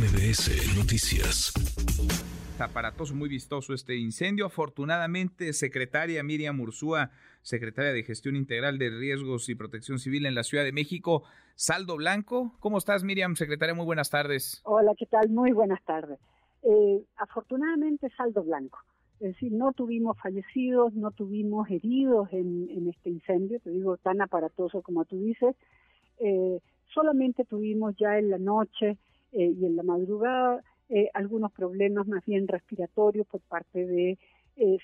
MBS 0.00 0.78
Noticias. 0.78 1.52
Aparatoso, 2.58 3.14
muy 3.14 3.28
vistoso 3.28 3.74
este 3.74 3.96
incendio. 3.96 4.46
Afortunadamente, 4.46 5.52
secretaria 5.52 6.22
Miriam 6.22 6.58
Ursúa, 6.58 7.10
secretaria 7.42 7.92
de 7.92 8.02
Gestión 8.02 8.34
Integral 8.34 8.78
de 8.78 8.88
Riesgos 8.88 9.50
y 9.50 9.54
Protección 9.56 9.98
Civil 9.98 10.24
en 10.24 10.34
la 10.34 10.42
Ciudad 10.42 10.64
de 10.64 10.72
México, 10.72 11.24
saldo 11.54 11.98
blanco. 11.98 12.54
¿Cómo 12.60 12.78
estás, 12.78 13.04
Miriam? 13.04 13.34
Secretaria, 13.34 13.74
muy 13.74 13.84
buenas 13.84 14.08
tardes. 14.08 14.62
Hola, 14.64 14.94
¿qué 14.96 15.04
tal? 15.04 15.28
Muy 15.28 15.52
buenas 15.52 15.84
tardes. 15.84 16.18
Eh, 16.62 17.04
afortunadamente, 17.18 18.08
saldo 18.16 18.42
blanco. 18.42 18.78
Es 19.20 19.34
decir, 19.34 19.52
no 19.52 19.72
tuvimos 19.72 20.16
fallecidos, 20.18 20.94
no 20.94 21.10
tuvimos 21.10 21.70
heridos 21.70 22.26
en, 22.32 22.88
este 22.88 23.10
incendio, 23.10 23.60
te 23.60 23.68
digo, 23.68 23.98
tan 23.98 24.22
aparatoso 24.22 24.80
como 24.80 25.04
tú 25.04 25.18
dices. 25.18 25.54
Eh, 26.20 26.58
solamente 26.94 27.44
tuvimos 27.44 27.94
ya 27.98 28.18
en 28.18 28.30
la 28.30 28.38
noche 28.38 28.96
eh, 29.32 29.54
y 29.58 29.66
en 29.66 29.76
la 29.76 29.82
madrugada 29.82 30.62
eh, 30.88 31.08
algunos 31.14 31.52
problemas 31.52 32.06
más 32.06 32.24
bien 32.24 32.48
respiratorios 32.48 33.26
por 33.26 33.40
parte 33.42 33.86
de 33.86 34.18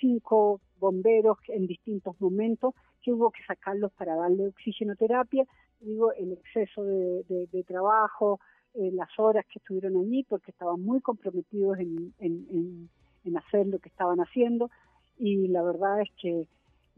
cinco 0.00 0.60
bomberos 0.80 1.38
en 1.46 1.68
distintos 1.68 2.20
momentos 2.20 2.74
que 3.00 3.12
hubo 3.12 3.30
que 3.30 3.40
sacarlos 3.46 3.92
para 3.92 4.16
darle 4.16 4.48
oxigenoterapia. 4.48 5.46
Digo, 5.78 6.12
el 6.14 6.32
exceso 6.32 6.82
de, 6.82 7.64
trabajo, 7.68 8.40
las 8.74 9.08
horas 9.16 9.46
que 9.46 9.60
estuvieron 9.60 9.96
allí, 9.96 10.24
porque 10.24 10.50
estaban 10.50 10.80
muy 10.80 11.00
comprometidos 11.00 11.78
en 11.78 12.88
en 13.24 13.36
hacer 13.36 13.66
lo 13.66 13.78
que 13.78 13.88
estaban 13.88 14.20
haciendo 14.20 14.70
y 15.18 15.48
la 15.48 15.62
verdad 15.62 16.00
es 16.00 16.08
que 16.20 16.46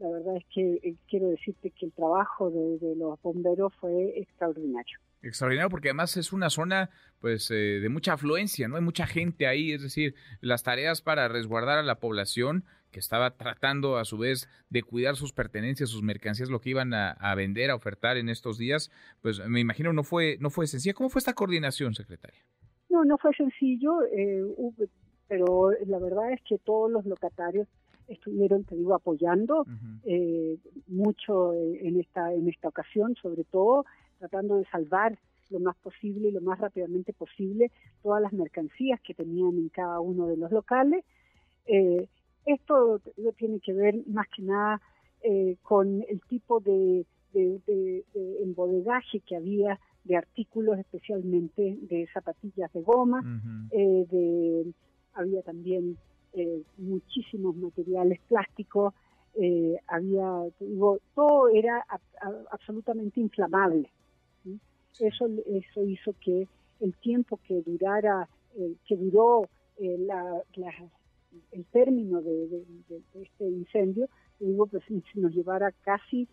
la 0.03 0.09
verdad 0.09 0.35
es 0.35 0.43
que 0.53 0.79
eh, 0.83 0.95
quiero 1.07 1.29
decirte 1.29 1.71
que 1.71 1.85
el 1.85 1.93
trabajo 1.93 2.51
de, 2.51 2.95
los 2.97 3.21
bomberos 3.21 3.73
fue 3.79 4.19
extraordinario. 4.19 4.99
Extraordinario 5.21 5.69
porque 5.69 5.87
además 5.87 6.17
es 6.17 6.33
una 6.33 6.49
zona 6.49 6.89
pues 7.21 7.49
eh, 7.51 7.79
de 7.81 7.87
mucha 7.87 8.13
afluencia, 8.13 8.67
¿no? 8.67 8.75
Hay 8.75 8.81
mucha 8.81 9.07
gente 9.07 9.47
ahí, 9.47 9.71
es 9.71 9.81
decir, 9.81 10.15
las 10.41 10.63
tareas 10.63 11.01
para 11.01 11.29
resguardar 11.29 11.79
a 11.79 11.83
la 11.83 12.01
población 12.01 12.65
que 12.91 12.99
estaba 12.99 13.37
tratando 13.37 13.97
a 13.97 14.03
su 14.03 14.17
vez 14.17 14.49
de 14.69 14.83
cuidar 14.83 15.15
sus 15.15 15.31
pertenencias, 15.31 15.89
sus 15.89 16.03
mercancías, 16.03 16.49
lo 16.49 16.59
que 16.59 16.71
iban 16.71 16.93
a, 16.93 17.33
vender, 17.35 17.71
a 17.71 17.75
ofertar 17.75 18.17
en 18.17 18.27
estos 18.27 18.57
días, 18.57 18.91
pues 19.21 19.39
me 19.47 19.61
imagino 19.61 19.93
no 19.93 20.03
fue 20.03 20.37
no 20.41 20.49
fue 20.49 20.67
sencilla. 20.67 20.93
¿Cómo 20.93 21.09
fue 21.09 21.19
esta 21.19 21.33
coordinación, 21.33 21.93
secretaria? 21.95 22.41
No, 22.89 23.05
no 23.05 23.17
fue 23.17 23.31
sencillo. 23.35 24.03
Eh, 24.11 24.43
pero 25.29 25.71
la 25.87 25.97
verdad 25.97 26.33
es 26.33 26.41
que 26.47 26.57
todos 26.59 26.91
los 26.91 27.05
locatarios 27.05 27.67
estuvieron, 28.07 28.63
te 28.63 28.75
digo, 28.75 28.93
apoyando 28.93 29.65
eh, 30.03 30.57
mucho 30.87 31.53
en 31.53 31.99
esta, 31.99 32.33
en 32.33 32.47
esta 32.47 32.67
ocasión, 32.67 33.15
sobre 33.15 33.43
todo 33.43 33.85
tratando 34.19 34.57
de 34.57 34.65
salvar 34.65 35.17
lo 35.49 35.59
más 35.59 35.75
posible 35.77 36.29
y 36.29 36.31
lo 36.31 36.41
más 36.41 36.59
rápidamente 36.59 37.13
posible 37.13 37.71
todas 38.01 38.21
las 38.21 38.33
mercancías 38.33 38.99
que 39.01 39.13
tenían 39.13 39.57
en 39.57 39.69
cada 39.69 39.99
uno 39.99 40.27
de 40.27 40.37
los 40.37 40.51
locales. 40.51 41.03
Eh, 41.65 42.07
esto 42.45 42.99
tiene 43.37 43.59
que 43.59 43.73
ver 43.73 43.95
más 44.07 44.27
que 44.35 44.41
nada 44.41 44.81
eh, 45.21 45.57
con 45.61 46.03
el 46.09 46.21
tipo 46.21 46.59
de, 46.59 47.05
de, 47.33 48.03
embodegaje 48.41 49.21
que 49.21 49.35
había 49.35 49.79
de 50.03 50.17
artículos, 50.17 50.77
especialmente 50.79 51.77
de 51.81 52.07
zapatillas 52.13 52.71
de 52.73 52.81
goma, 52.81 53.21
de 53.71 54.73
había 55.13 55.41
también 55.43 55.97
eh, 56.33 56.63
muchísimos 56.77 57.55
materiales 57.55 58.19
plásticos, 58.27 58.93
eh, 59.35 59.77
había, 59.87 60.27
digo, 60.59 60.99
todo 61.15 61.49
era 61.49 61.85
absolutamente 62.51 63.19
inflamable. 63.19 63.89
Eso, 64.99 65.27
eso 65.47 65.83
hizo 65.85 66.13
que 66.19 66.47
el 66.79 66.93
tiempo 66.95 67.39
que 67.47 67.61
durara, 67.61 68.27
eh, 68.55 68.75
que 68.85 68.95
duró 68.95 69.47
la, 69.79 70.43
el 71.51 71.65
término 71.65 72.21
de, 72.21 72.63
este 73.15 73.45
incendio, 73.45 74.07
digo, 74.39 74.67
pues 74.67 74.83
nos 75.15 75.33
llevara 75.33 75.71
casi, 75.83 76.27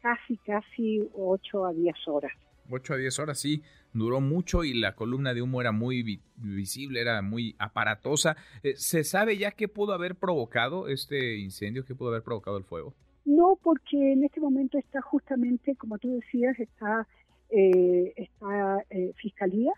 casi, 0.00 0.36
casi 0.38 1.08
8 1.14 1.66
a 1.66 1.72
10 1.72 2.08
horas. 2.08 2.32
8 2.70 2.94
a 2.94 2.96
10 2.96 3.18
horas, 3.18 3.38
sí, 3.38 3.62
duró 3.92 4.20
mucho 4.20 4.64
y 4.64 4.74
la 4.74 4.94
columna 4.94 5.34
de 5.34 5.42
humo 5.42 5.60
era 5.60 5.72
muy 5.72 6.20
visible, 6.36 7.00
era 7.00 7.22
muy 7.22 7.54
aparatosa. 7.58 8.36
Eh, 8.62 8.74
¿Se 8.76 9.04
sabe 9.04 9.38
ya 9.38 9.52
qué 9.52 9.68
pudo 9.68 9.92
haber 9.92 10.16
provocado 10.16 10.88
este 10.88 11.36
incendio, 11.38 11.84
qué 11.84 11.94
pudo 11.94 12.10
haber 12.10 12.22
provocado 12.22 12.56
el 12.56 12.64
fuego? 12.64 12.94
No, 13.24 13.58
porque 13.62 14.12
en 14.12 14.24
este 14.24 14.40
momento 14.40 14.78
está 14.78 15.00
justamente, 15.00 15.76
como 15.76 15.98
tú 15.98 16.10
decías, 16.10 16.58
está, 16.58 17.06
eh, 17.50 18.12
está 18.16 18.84
eh, 18.90 19.12
Fiscalía, 19.16 19.72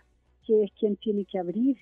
que 0.44 0.64
es 0.64 0.72
quien 0.78 0.96
tiene 0.96 1.24
que 1.24 1.38
abrir 1.38 1.76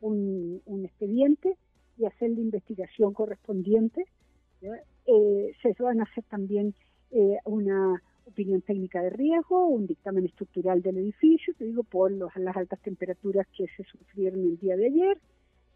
un, 0.00 0.60
expediente 0.84 1.56
y 1.98 2.04
hacer 2.04 2.30
la 2.30 2.40
investigación 2.40 3.14
correspondiente. 3.14 4.04
se 5.06 5.82
van 5.82 6.00
a 6.00 6.02
hacer 6.04 6.24
también 6.24 6.74
una 7.44 8.02
opinión 8.26 8.60
técnica 8.62 9.00
de 9.02 9.10
riesgo, 9.10 9.66
un 9.66 9.86
dictamen 9.86 10.26
estructural 10.26 10.82
del 10.82 10.98
edificio, 10.98 11.54
te 11.56 11.64
digo, 11.64 11.84
por 11.84 12.10
las 12.12 12.56
altas 12.56 12.80
temperaturas 12.80 13.46
que 13.56 13.66
se 13.76 13.84
sufrieron 13.84 14.40
el 14.40 14.58
día 14.58 14.76
de 14.76 14.86
ayer, 14.86 15.18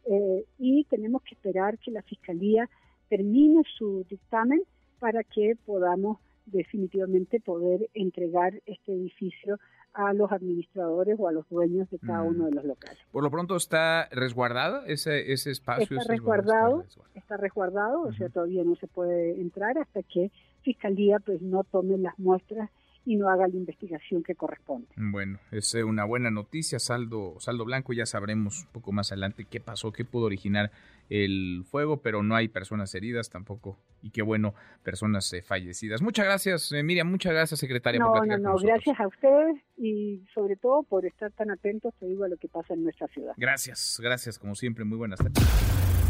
eh, 0.06 0.44
y 0.58 0.84
tenemos 0.84 1.22
que 1.22 1.34
esperar 1.34 1.78
que 1.78 1.90
la 1.90 2.02
Fiscalía 2.02 2.68
termine 3.08 3.62
su 3.76 4.04
dictamen 4.08 4.62
para 4.98 5.22
que 5.24 5.56
podamos 5.64 6.18
definitivamente 6.46 7.40
poder 7.40 7.88
entregar 7.94 8.54
este 8.66 8.92
edificio 8.92 9.58
a 9.92 10.12
los 10.12 10.30
administradores 10.30 11.16
o 11.18 11.28
a 11.28 11.32
los 11.32 11.48
dueños 11.48 11.90
de 11.90 11.98
cada 11.98 12.22
uno 12.22 12.44
de 12.46 12.52
los 12.52 12.64
locales. 12.64 12.98
Por 13.10 13.24
lo 13.24 13.30
pronto 13.30 13.56
está 13.56 14.08
resguardado 14.12 14.84
ese, 14.86 15.32
ese 15.32 15.50
espacio. 15.50 15.98
Está 15.98 16.12
resguardado, 16.12 16.84
está 17.14 17.36
resguardado, 17.36 18.02
o 18.02 18.12
sea, 18.12 18.28
todavía 18.28 18.62
no 18.64 18.76
se 18.76 18.86
puede 18.86 19.40
entrar 19.40 19.78
hasta 19.78 20.02
que 20.04 20.30
Fiscalía 20.62 21.18
pues 21.18 21.40
no 21.42 21.64
tome 21.64 21.98
las 21.98 22.18
muestras 22.18 22.70
y 23.06 23.16
no 23.16 23.28
haga 23.28 23.48
la 23.48 23.56
investigación 23.56 24.22
que 24.22 24.34
corresponde. 24.34 24.88
Bueno, 24.96 25.38
es 25.50 25.74
eh, 25.74 25.84
una 25.84 26.04
buena 26.04 26.30
noticia, 26.30 26.78
saldo, 26.78 27.36
saldo 27.38 27.64
blanco, 27.64 27.92
ya 27.92 28.06
sabremos 28.06 28.64
un 28.64 28.72
poco 28.72 28.92
más 28.92 29.10
adelante 29.10 29.46
qué 29.48 29.60
pasó, 29.60 29.90
qué 29.92 30.04
pudo 30.04 30.26
originar 30.26 30.70
el 31.08 31.64
fuego, 31.68 32.02
pero 32.02 32.22
no 32.22 32.36
hay 32.36 32.48
personas 32.48 32.94
heridas 32.94 33.30
tampoco, 33.30 33.78
y 34.02 34.10
qué 34.10 34.22
bueno, 34.22 34.54
personas 34.84 35.32
eh, 35.32 35.42
fallecidas. 35.42 36.02
Muchas 36.02 36.24
gracias, 36.26 36.70
eh, 36.72 36.82
Miriam, 36.82 37.10
muchas 37.10 37.32
gracias, 37.32 37.58
secretaria. 37.58 37.98
No, 37.98 38.14
no, 38.24 38.38
no, 38.38 38.56
gracias 38.56 39.00
a 39.00 39.08
ustedes 39.08 39.56
y 39.76 40.22
sobre 40.34 40.56
todo 40.56 40.82
por 40.82 41.04
estar 41.06 41.32
tan 41.32 41.50
atentos, 41.50 41.94
te 41.98 42.06
digo, 42.06 42.24
a 42.24 42.28
lo 42.28 42.36
que 42.36 42.48
pasa 42.48 42.74
en 42.74 42.84
nuestra 42.84 43.08
ciudad. 43.08 43.32
Gracias, 43.36 43.98
gracias, 44.02 44.38
como 44.38 44.54
siempre, 44.54 44.84
muy 44.84 44.98
buenas 44.98 45.18
tardes. 45.18 46.09